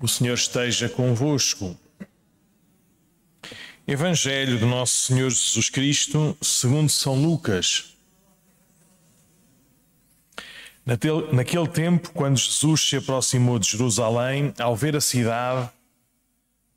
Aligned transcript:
O 0.00 0.06
Senhor 0.06 0.34
esteja 0.34 0.88
convosco. 0.88 1.76
Evangelho 3.84 4.56
do 4.56 4.66
Nosso 4.66 5.06
Senhor 5.06 5.28
Jesus 5.28 5.68
Cristo, 5.70 6.38
segundo 6.40 6.88
São 6.88 7.20
Lucas. 7.20 7.96
Naquele 11.32 11.66
tempo, 11.66 12.12
quando 12.12 12.38
Jesus 12.38 12.80
se 12.80 12.96
aproximou 12.96 13.58
de 13.58 13.70
Jerusalém, 13.70 14.54
ao 14.56 14.76
ver 14.76 14.94
a 14.94 15.00
cidade, 15.00 15.68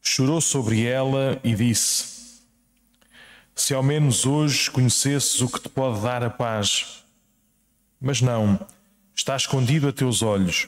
chorou 0.02 0.42
sobre 0.42 0.84
ela 0.84 1.40
e 1.44 1.54
disse: 1.54 2.42
Se 3.54 3.76
ao 3.76 3.84
menos 3.84 4.26
hoje 4.26 4.72
conhecesses 4.72 5.42
o 5.42 5.48
que 5.48 5.60
te 5.60 5.70
pode 5.70 6.02
dar 6.02 6.24
a 6.24 6.30
paz. 6.32 7.04
Mas 8.02 8.20
não, 8.20 8.60
está 9.16 9.36
escondido 9.36 9.88
a 9.88 9.94
teus 9.94 10.24
olhos. 10.24 10.68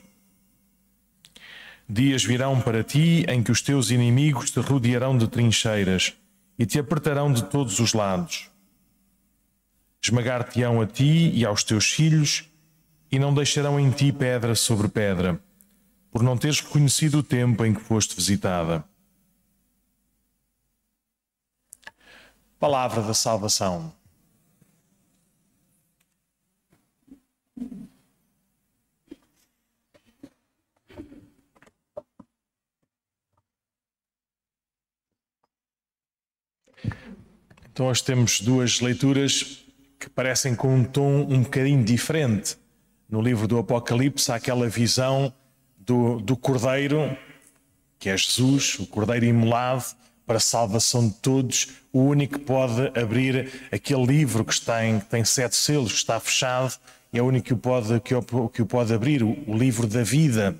Dias 1.88 2.24
virão 2.24 2.62
para 2.62 2.84
ti 2.84 3.26
em 3.28 3.44
que 3.44 3.52
os 3.52 3.62
teus 3.62 3.92
inimigos 3.92 4.50
te 4.52 4.60
rodearão 4.60 5.18
de 5.18 5.28
trincheiras 5.28 6.14
e 6.58 6.66
te 6.66 6.80
apertarão 6.80 7.32
de 7.32 7.44
todos 7.44 7.80
os 7.80 7.94
lados. 7.94 8.50
Esmagar-te-ão 10.02 10.82
a 10.82 10.88
ti 10.88 11.32
e 11.34 11.46
aos 11.46 11.64
teus 11.64 11.92
filhos, 11.92 12.50
e 13.12 13.20
não 13.20 13.34
deixarão 13.34 13.80
em 13.80 13.92
ti 13.92 14.12
pedra 14.12 14.56
sobre 14.56 14.88
pedra, 14.88 15.40
por 16.12 16.24
não 16.24 16.38
teres 16.38 16.62
reconhecido 16.62 17.20
o 17.20 17.24
tempo 17.24 17.64
em 17.64 17.74
que 17.74 17.82
foste 17.82 18.16
visitada. 18.16 18.84
Palavra 22.60 23.02
da 23.02 23.14
salvação. 23.14 23.94
Então, 37.74 37.88
hoje 37.88 38.04
temos 38.04 38.40
duas 38.40 38.82
leituras 38.82 39.64
que 40.00 40.08
parecem 40.08 40.54
com 40.54 40.76
um 40.76 40.84
tom 40.84 41.26
um 41.28 41.42
bocadinho 41.42 41.84
diferente. 41.84 42.56
No 43.10 43.20
livro 43.20 43.48
do 43.48 43.58
Apocalipse, 43.58 44.32
há 44.32 44.36
aquela 44.36 44.70
visão 44.70 45.34
do, 45.80 46.20
do 46.20 46.38
Cordeiro, 46.38 47.18
que 47.98 48.10
é 48.10 48.16
Jesus, 48.16 48.78
o 48.78 48.86
Cordeiro 48.86 49.26
imolado 49.26 49.86
para 50.24 50.38
a 50.38 50.40
salvação 50.40 51.08
de 51.08 51.16
todos, 51.16 51.70
o 51.92 52.02
único 52.02 52.38
que 52.38 52.46
pode 52.46 52.92
abrir 52.96 53.52
aquele 53.72 54.06
livro 54.06 54.46
que, 54.46 54.54
está 54.54 54.86
em, 54.86 55.00
que 55.00 55.08
tem 55.08 55.26
sete 55.26 55.56
selos, 55.56 55.94
que 55.94 55.98
está 55.98 56.20
fechado, 56.20 56.76
é 57.12 57.24
o 57.24 57.26
único 57.26 57.48
que 57.48 57.54
o 57.56 57.58
pode, 57.58 58.00
que 58.02 58.14
o, 58.14 58.50
que 58.50 58.62
o 58.62 58.68
pode 58.68 58.94
abrir, 58.94 59.24
o, 59.24 59.36
o 59.48 59.58
livro 59.58 59.88
da 59.88 60.04
vida, 60.04 60.56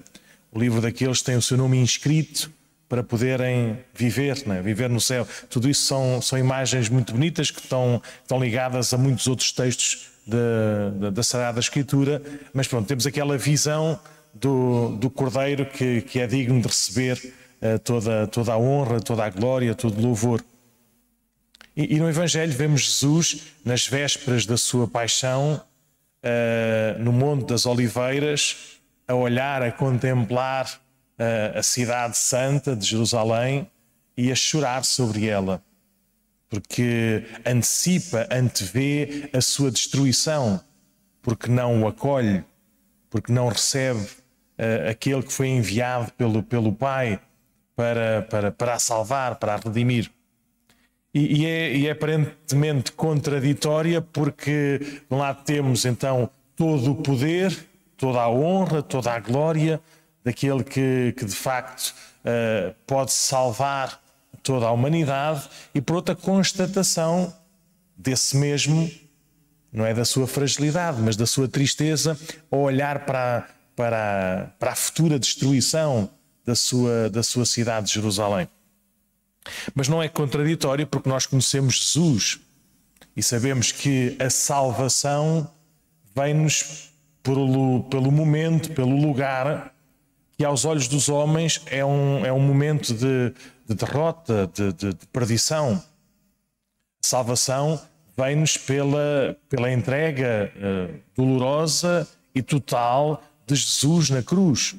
o 0.52 0.58
livro 0.58 0.82
daqueles 0.82 1.20
que 1.20 1.26
têm 1.26 1.36
o 1.36 1.44
seu 1.44 1.58
nome 1.58 1.78
inscrito 1.78 2.52
para 2.94 3.02
poderem 3.02 3.80
viver, 3.92 4.46
né? 4.46 4.62
viver 4.62 4.88
no 4.88 5.02
céu. 5.02 5.28
Tudo 5.50 5.68
isso 5.68 5.82
são, 5.88 6.22
são 6.22 6.38
imagens 6.38 6.90
muito 6.90 7.12
bonitas 7.12 7.50
que 7.50 7.60
estão, 7.60 8.00
estão 8.22 8.40
ligadas 8.40 8.94
a 8.94 9.00
muitos 9.00 9.26
outros 9.26 9.52
textos 9.52 10.10
da, 10.28 11.10
da 11.10 11.24
Sagrada 11.24 11.60
Escritura, 11.60 12.22
mas 12.54 12.68
pronto, 12.68 12.88
temos 12.88 13.08
aquela 13.08 13.36
visão 13.36 14.00
do, 14.32 14.90
do 14.98 15.10
Cordeiro 15.10 15.66
que, 15.66 16.02
que 16.02 16.20
é 16.20 16.28
digno 16.28 16.62
de 16.62 16.68
receber 16.68 17.34
uh, 17.64 17.80
toda, 17.80 18.28
toda 18.28 18.54
a 18.54 18.60
honra, 18.60 19.00
toda 19.00 19.26
a 19.26 19.30
glória, 19.32 19.74
todo 19.74 19.98
o 19.98 20.02
louvor. 20.02 20.46
E, 21.76 21.96
e, 21.96 22.00
no 22.00 22.08
Evangelho 22.08 22.54
vemos 22.54 22.82
Jesus 22.82 23.56
nas 23.66 23.88
vésperas 23.88 24.46
da 24.46 24.56
sua 24.56 24.88
paixão, 24.88 25.60
uh, 26.24 27.00
no 27.00 27.12
Monte 27.12 27.48
das 27.48 27.66
Oliveiras, 27.66 28.78
a 29.08 29.16
olhar, 29.16 29.64
a 29.64 29.72
contemplar 29.72 30.83
a, 31.56 31.64
cidade 31.64 32.18
santa 32.18 32.76
de 32.76 32.86
Jerusalém 32.86 33.70
e 34.16 34.32
a 34.32 34.36
chorar 34.36 34.84
sobre 34.84 35.28
ela, 35.28 35.64
porque 36.50 37.26
antecipa, 37.46 38.28
antevê 38.32 39.30
a 39.34 39.42
sua 39.42 39.72
destruição, 39.72 40.62
porque 41.22 41.50
não 41.50 41.84
o 41.84 41.88
acolhe, 41.88 42.44
porque 43.10 43.32
não 43.32 43.48
recebe 43.48 44.02
uh, 44.02 44.90
aquele 44.90 45.24
que 45.24 45.34
foi 45.34 45.48
enviado 45.48 46.12
pelo, 46.14 46.44
pelo 46.44 46.74
Pai 46.74 47.20
para, 47.76 48.22
para, 48.30 48.52
para 48.52 48.74
a 48.76 48.80
salvar, 48.80 49.36
para 49.36 49.56
a 49.56 49.58
redimir. 49.58 50.12
E, 51.14 51.42
e, 51.42 51.46
é, 51.46 51.76
e 51.76 51.88
é 51.88 51.92
aparentemente 51.92 52.92
contraditória, 52.92 54.02
porque 54.02 54.80
de 54.80 55.16
um 55.16 55.18
lado 55.18 55.44
temos 55.44 55.86
então 55.86 56.30
todo 56.56 56.92
o 56.92 56.96
poder, 56.96 57.56
toda 57.96 58.22
a 58.22 58.30
honra, 58.30 58.82
toda 58.82 59.12
a 59.12 59.20
glória, 59.20 59.80
daquele 60.24 60.64
que, 60.64 61.14
que 61.18 61.26
de 61.26 61.36
facto 61.36 61.94
uh, 62.24 62.74
pode 62.88 63.12
salvar 63.12 64.02
toda 64.42 64.66
a 64.66 64.72
humanidade, 64.72 65.50
e 65.74 65.82
por 65.82 65.96
outra 65.96 66.16
constatação 66.16 67.34
desse 67.98 68.36
mesmo, 68.36 68.92
não 69.72 69.86
é 69.86 69.94
da 69.94 70.04
sua 70.04 70.28
fragilidade, 70.28 71.02
mas 71.02 71.16
da 71.16 71.26
sua 71.26 71.48
tristeza, 71.48 72.18
ao 72.52 72.60
olhar 72.60 73.06
para, 73.06 73.48
para, 73.76 74.54
para 74.60 74.72
a 74.72 74.76
futura 74.76 75.18
destruição 75.18 76.10
da 76.46 76.56
sua, 76.56 77.10
da 77.10 77.24
sua 77.24 77.46
cidade 77.46 77.88
de 77.88 77.94
Jerusalém. 77.94 78.50
Mas 79.74 79.88
não 79.88 80.04
é 80.04 80.10
contraditório 80.10 80.86
porque 80.86 81.10
nós 81.10 81.26
conhecemos 81.26 81.76
Jesus 81.76 82.40
e 83.16 83.24
sabemos 83.24 83.72
que 83.72 84.16
a 84.20 84.30
salvação 84.30 85.50
vem-nos 86.16 86.92
pelo, 87.22 87.84
pelo 87.84 88.12
momento, 88.12 88.72
pelo 88.72 88.96
lugar 88.96 89.73
aos 90.44 90.66
olhos 90.66 90.88
dos 90.88 91.10
homens 91.10 91.62
é 91.68 91.84
um, 91.84 92.26
é 92.26 92.32
um 92.32 92.40
momento 92.40 92.94
de, 92.94 93.34
de 93.68 93.76
derrota, 93.76 94.50
de, 94.54 94.74
de, 94.74 94.94
de 94.94 95.08
perdição. 95.08 95.84
Salvação 97.02 97.80
vem-nos 98.18 98.58
pela, 98.58 99.38
pela 99.50 99.72
entrega 99.72 100.52
uh, 100.56 101.00
dolorosa 101.16 102.08
e 102.34 102.42
total 102.42 103.24
de 103.46 103.56
Jesus 103.56 104.10
na 104.10 104.22
cruz. 104.22 104.76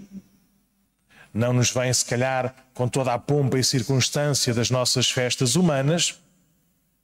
Não 1.32 1.52
nos 1.52 1.70
vem, 1.70 1.92
se 1.92 2.04
calhar, 2.04 2.54
com 2.72 2.88
toda 2.88 3.12
a 3.12 3.18
pompa 3.18 3.58
e 3.58 3.64
circunstância 3.64 4.54
das 4.54 4.70
nossas 4.70 5.10
festas 5.10 5.56
humanas, 5.56 6.18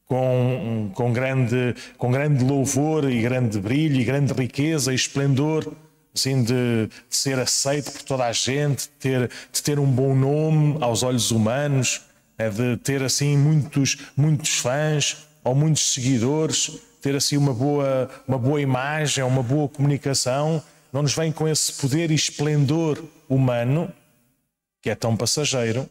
com, 0.06 0.90
com, 0.94 1.12
grande, 1.12 1.74
com 1.98 2.10
grande 2.10 2.44
louvor 2.44 3.10
e 3.10 3.20
grande 3.20 3.60
brilho 3.60 4.00
e 4.00 4.04
grande 4.04 4.32
riqueza 4.32 4.92
e 4.92 4.96
esplendor 4.96 5.72
assim, 6.14 6.42
de, 6.42 6.86
de, 6.86 7.16
ser 7.16 7.38
aceito 7.38 7.92
por 7.92 8.02
toda 8.02 8.26
a 8.26 8.32
gente, 8.32 8.82
de 8.82 8.88
ter, 8.98 9.30
de 9.52 9.62
ter 9.62 9.78
um 9.78 9.90
bom 9.90 10.14
nome 10.14 10.76
aos 10.80 11.02
olhos 11.02 11.30
humanos, 11.30 12.02
é 12.36 12.48
de 12.48 12.76
ter 12.78 13.02
assim 13.02 13.36
muitos, 13.36 13.98
muitos 14.16 14.58
fãs 14.58 15.28
ou 15.44 15.54
muitos 15.54 15.92
seguidores, 15.92 16.78
ter 17.00 17.14
assim 17.14 17.36
uma 17.36 17.54
boa, 17.54 18.10
uma 18.26 18.38
boa 18.38 18.60
imagem, 18.60 19.24
uma 19.24 19.42
boa 19.42 19.68
comunicação, 19.68 20.62
não 20.92 21.02
nos 21.02 21.14
vem 21.14 21.30
com 21.30 21.46
esse 21.46 21.72
poder 21.74 22.10
e 22.10 22.14
esplendor 22.14 23.02
humano, 23.28 23.92
que 24.82 24.90
é 24.90 24.94
tão 24.94 25.16
passageiro, 25.16 25.88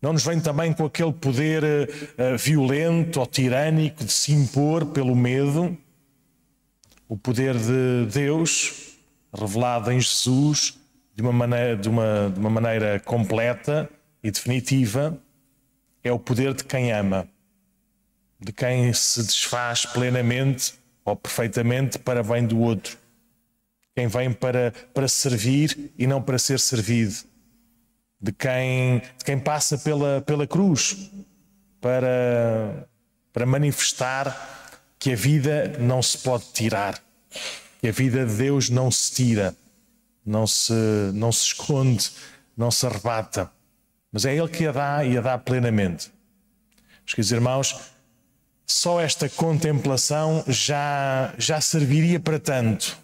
não 0.00 0.12
nos 0.12 0.24
vem 0.24 0.40
também 0.40 0.72
com 0.72 0.84
aquele 0.86 1.12
poder 1.12 1.64
uh, 1.64 2.38
violento 2.38 3.18
ou 3.18 3.26
tirânico 3.26 4.04
de 4.04 4.12
se 4.12 4.32
impor 4.32 4.86
pelo 4.86 5.14
medo, 5.14 5.76
o 7.08 7.16
poder 7.16 7.56
de 7.56 8.06
Deus, 8.12 8.97
revelada 9.38 9.92
em 9.92 10.00
Jesus 10.00 10.78
de 11.14 11.22
uma 11.22 11.32
maneira, 11.32 11.76
de 11.76 11.88
uma, 11.88 12.30
de 12.32 12.38
uma 12.38 12.50
maneira 12.50 13.00
completa 13.00 13.90
e 14.22 14.30
definitiva, 14.30 15.20
é 16.04 16.12
o 16.12 16.18
poder 16.18 16.54
de 16.54 16.64
quem 16.64 16.92
ama, 16.92 17.28
de 18.38 18.52
quem 18.52 18.92
se 18.92 19.22
desfaz 19.22 19.84
plenamente 19.84 20.74
ou 21.04 21.16
perfeitamente 21.16 21.98
para 21.98 22.22
bem 22.22 22.46
do 22.46 22.60
outro. 22.60 22.96
Quem 23.96 24.06
vem 24.06 24.32
para, 24.32 24.72
para 24.94 25.08
servir 25.08 25.92
e 25.98 26.06
não 26.06 26.22
para 26.22 26.38
ser 26.38 26.60
servido. 26.60 27.16
De 28.20 28.30
quem, 28.32 29.00
de 29.00 29.24
quem 29.24 29.38
passa 29.38 29.76
pela, 29.76 30.20
pela 30.20 30.46
cruz 30.46 31.10
para, 31.80 32.88
para 33.32 33.44
manifestar 33.46 34.76
que 34.98 35.12
a 35.12 35.16
vida 35.16 35.78
não 35.78 36.00
se 36.00 36.18
pode 36.18 36.44
tirar 36.52 37.00
que 37.78 37.88
a 37.88 37.92
vida 37.92 38.26
de 38.26 38.34
Deus 38.34 38.68
não 38.68 38.90
se 38.90 39.12
tira, 39.12 39.56
não 40.24 40.46
se, 40.46 40.72
não 41.14 41.32
se 41.32 41.46
esconde, 41.46 42.10
não 42.56 42.70
se 42.70 42.86
arrebata, 42.86 43.50
mas 44.12 44.24
é 44.24 44.34
Ele 44.34 44.48
que 44.48 44.66
a 44.66 44.72
dá 44.72 45.04
e 45.04 45.16
a 45.16 45.20
dá 45.20 45.38
plenamente. 45.38 46.10
Meus 47.00 47.14
queridos 47.14 47.32
irmãos, 47.32 47.76
só 48.66 49.00
esta 49.00 49.28
contemplação 49.28 50.44
já, 50.46 51.32
já 51.38 51.60
serviria 51.60 52.20
para 52.20 52.38
tanto. 52.38 52.98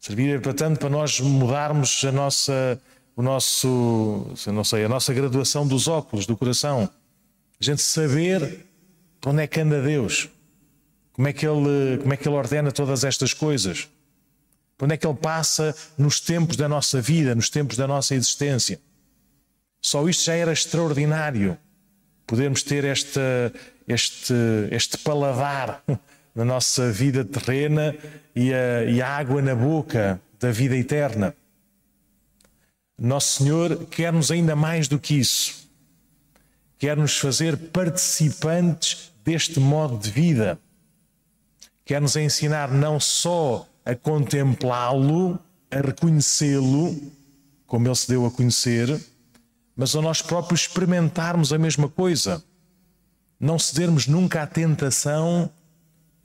Serviria 0.00 0.40
para 0.40 0.54
tanto 0.54 0.80
para 0.80 0.88
nós 0.88 1.20
mudarmos 1.20 2.04
a 2.04 2.12
nossa, 2.12 2.80
o 3.14 3.22
nosso, 3.22 4.26
não 4.46 4.64
sei, 4.64 4.84
a 4.84 4.88
nossa 4.88 5.12
graduação 5.12 5.66
dos 5.66 5.88
óculos, 5.88 6.26
do 6.26 6.36
coração. 6.36 6.88
A 7.60 7.64
gente 7.64 7.82
saber 7.82 8.66
onde 9.24 9.42
é 9.42 9.46
que 9.46 9.60
anda 9.60 9.82
Deus. 9.82 10.28
Como 11.16 11.26
é 11.26 11.32
que 11.32 11.46
ele, 11.46 11.98
como 11.98 12.12
é 12.12 12.16
que 12.16 12.28
ele 12.28 12.36
ordena 12.36 12.70
todas 12.70 13.02
estas 13.02 13.32
coisas? 13.32 13.88
Por 14.76 14.84
onde 14.84 14.94
é 14.94 14.96
que 14.96 15.06
Ele 15.06 15.16
passa 15.16 15.74
nos 15.96 16.20
tempos 16.20 16.56
da 16.56 16.68
nossa 16.68 17.00
vida, 17.00 17.34
nos 17.34 17.48
tempos 17.48 17.76
da 17.76 17.86
nossa 17.86 18.14
existência? 18.14 18.78
Só 19.80 20.06
isto 20.08 20.24
já 20.24 20.34
era 20.34 20.52
extraordinário. 20.52 21.56
Podermos 22.26 22.62
ter 22.62 22.84
este, 22.84 23.20
este, 23.88 24.34
este 24.70 24.98
paladar 24.98 25.82
na 26.34 26.44
nossa 26.44 26.90
vida 26.90 27.24
terrena 27.24 27.96
e 28.34 28.52
a, 28.52 28.84
e 28.84 29.00
a 29.00 29.08
água 29.08 29.40
na 29.40 29.54
boca 29.54 30.20
da 30.38 30.50
vida 30.50 30.76
eterna. 30.76 31.34
Nosso 32.98 33.42
Senhor 33.42 33.86
quer-nos 33.86 34.30
ainda 34.30 34.54
mais 34.54 34.88
do 34.88 34.98
que 34.98 35.14
isso. 35.14 35.66
Quer-nos 36.78 37.16
fazer 37.16 37.56
participantes 37.56 39.12
deste 39.24 39.58
modo 39.58 39.96
de 39.96 40.10
vida. 40.10 40.58
Quer-nos 41.86 42.16
ensinar 42.16 42.72
não 42.72 42.98
só 42.98 43.64
a 43.84 43.94
contemplá-lo, 43.94 45.38
a 45.70 45.76
reconhecê-lo, 45.76 47.00
como 47.64 47.86
ele 47.86 47.94
se 47.94 48.08
deu 48.08 48.26
a 48.26 48.30
conhecer, 48.30 49.00
mas 49.76 49.94
a 49.94 50.02
nós 50.02 50.20
próprios 50.20 50.62
experimentarmos 50.62 51.52
a 51.52 51.58
mesma 51.58 51.88
coisa. 51.88 52.42
Não 53.38 53.56
cedermos 53.56 54.08
nunca 54.08 54.42
à 54.42 54.46
tentação, 54.48 55.48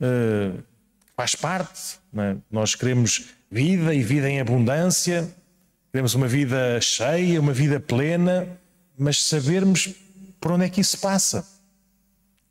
uh, 0.00 0.60
faz 1.16 1.36
parte. 1.36 2.00
É? 2.16 2.36
Nós 2.50 2.74
queremos 2.74 3.26
vida 3.48 3.94
e 3.94 4.02
vida 4.02 4.28
em 4.28 4.40
abundância, 4.40 5.32
queremos 5.92 6.12
uma 6.16 6.26
vida 6.26 6.80
cheia, 6.80 7.40
uma 7.40 7.52
vida 7.52 7.78
plena, 7.78 8.48
mas 8.98 9.22
sabermos 9.22 9.94
por 10.40 10.50
onde 10.50 10.64
é 10.64 10.68
que 10.68 10.80
isso 10.80 10.98
passa. 10.98 11.46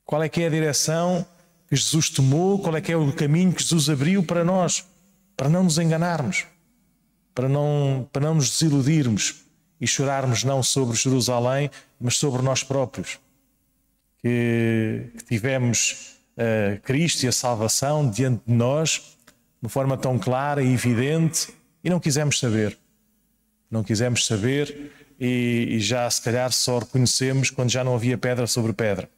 Qual 0.05 0.23
é 0.23 0.29
que 0.29 0.43
é 0.43 0.47
a 0.47 0.49
direção 0.49 1.25
que 1.71 1.77
Jesus 1.77 2.09
tomou, 2.09 2.59
qual 2.59 2.75
é 2.75 2.81
que 2.81 2.91
é 2.91 2.97
o 2.97 3.13
caminho 3.13 3.53
que 3.53 3.63
Jesus 3.63 3.89
abriu 3.89 4.21
para 4.21 4.43
nós, 4.43 4.85
para 5.37 5.47
não 5.47 5.63
nos 5.63 5.77
enganarmos, 5.77 6.45
para 7.33 7.47
não, 7.47 8.09
para 8.11 8.23
não 8.23 8.35
nos 8.35 8.49
desiludirmos 8.49 9.45
e 9.79 9.87
chorarmos 9.87 10.43
não 10.43 10.61
sobre 10.61 10.97
Jerusalém, 10.97 11.71
mas 11.97 12.17
sobre 12.17 12.41
nós 12.41 12.61
próprios. 12.61 13.19
Que, 14.21 15.11
que 15.17 15.23
tivemos 15.23 16.17
uh, 16.35 16.77
Cristo 16.81 17.23
e 17.23 17.29
a 17.29 17.31
salvação 17.31 18.09
diante 18.09 18.41
de 18.45 18.53
nós 18.53 19.17
de 19.63 19.69
forma 19.69 19.97
tão 19.97 20.19
clara 20.19 20.61
e 20.61 20.73
evidente 20.73 21.53
e 21.81 21.89
não 21.89 22.01
quisemos 22.01 22.37
saber. 22.37 22.77
Não 23.71 23.81
quisemos 23.81 24.25
saber 24.25 24.91
e, 25.17 25.67
e 25.69 25.79
já 25.79 26.09
se 26.09 26.21
calhar 26.21 26.51
só 26.51 26.79
reconhecemos 26.79 27.49
quando 27.49 27.69
já 27.69 27.81
não 27.81 27.95
havia 27.95 28.17
pedra 28.17 28.45
sobre 28.45 28.73
pedra. 28.73 29.09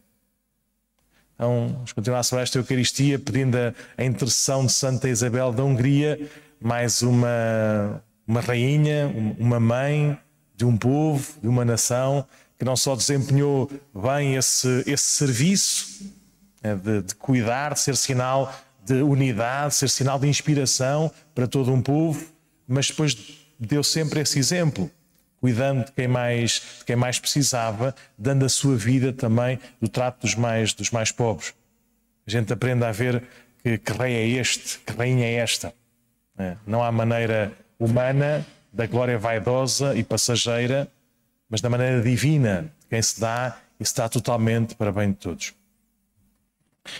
Então, 1.35 1.69
vamos 1.73 1.91
continuar 1.93 2.19
a 2.19 2.23
celebrar 2.23 2.43
esta 2.43 2.57
Eucaristia 2.59 3.17
pedindo 3.17 3.57
a, 3.97 4.03
intercessão 4.03 4.65
de 4.65 4.71
Santa 4.71 5.09
Isabel 5.09 5.51
da 5.51 5.63
Hungria, 5.63 6.29
mais 6.61 7.01
uma, 7.01 8.03
uma 8.27 8.39
rainha, 8.39 9.11
uma 9.39 9.59
mãe 9.59 10.17
de 10.55 10.65
um 10.65 10.77
povo, 10.77 11.33
de 11.41 11.47
uma 11.47 11.65
nação, 11.65 12.25
que 12.57 12.63
não 12.63 12.75
só 12.75 12.95
desempenhou 12.95 13.69
bem 13.93 14.35
esse, 14.35 14.83
esse 14.85 15.03
serviço 15.03 16.13
né, 16.63 16.75
de, 16.75 17.01
de 17.01 17.15
cuidar, 17.15 17.73
de 17.73 17.79
ser 17.79 17.97
sinal 17.97 18.53
de 18.85 19.01
unidade, 19.01 19.75
ser 19.75 19.89
sinal 19.89 20.19
de 20.19 20.27
inspiração 20.27 21.11
para 21.33 21.47
todo 21.47 21.71
um 21.71 21.81
povo, 21.81 22.25
mas 22.67 22.87
depois 22.87 23.17
deu 23.59 23.83
sempre 23.83 24.19
esse 24.19 24.37
exemplo, 24.37 24.89
cuidando 25.43 25.83
de 25.83 25.91
quem 25.91 26.07
mais, 26.07 26.61
de 26.79 26.85
quem 26.85 26.95
mais 26.95 27.19
precisava, 27.19 27.93
dando 28.17 28.45
a 28.45 28.49
sua 28.49 28.77
vida 28.77 29.11
também 29.11 29.59
do 29.81 29.89
trato 29.89 30.21
dos 30.21 30.35
mais, 30.35 30.73
dos 30.73 30.89
mais 30.89 31.11
pobres. 31.11 31.53
A 32.25 32.31
gente 32.31 32.53
aprende 32.53 32.85
a 32.85 32.93
ver 32.93 33.21
que, 33.61 33.77
que 33.77 33.91
rei 33.91 34.15
é 34.15 34.39
este, 34.39 34.79
que 34.79 34.93
rainha 34.93 35.25
é 35.25 35.33
esta. 35.33 35.73
Né. 36.37 36.55
Não 36.65 36.81
há 36.81 36.89
maneira 36.93 37.51
humana 37.77 38.45
da 38.71 38.87
glória 38.87 39.19
vaidosa 39.19 39.93
e 39.93 40.01
passageira, 40.01 40.87
mas 41.49 41.59
da 41.59 41.69
maneira 41.69 42.01
divina 42.01 42.71
quem 42.89 43.01
se 43.01 43.19
dá 43.19 43.57
e 43.77 43.85
se 43.85 43.93
dá 43.97 44.07
totalmente 44.07 44.75
para 44.75 44.93
bem 44.93 45.09
de 45.09 45.17
todos. 45.17 45.53